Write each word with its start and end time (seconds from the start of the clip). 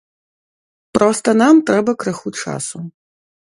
Проста 0.99 1.29
нам 1.43 1.55
трэба 1.69 1.91
крыху 2.03 2.29
часу. 2.41 2.87